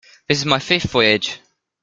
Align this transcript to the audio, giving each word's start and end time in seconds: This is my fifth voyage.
This 0.27 0.39
is 0.39 0.45
my 0.45 0.57
fifth 0.57 0.89
voyage. 0.89 1.39